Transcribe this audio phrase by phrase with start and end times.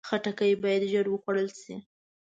[0.07, 1.75] خټکی باید ژر وخوړل شي.